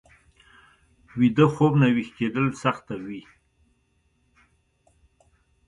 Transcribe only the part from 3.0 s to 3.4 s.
وي